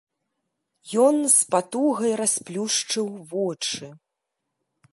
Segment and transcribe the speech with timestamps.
[1.05, 3.87] Ён з патугай расплюшчыў вочы.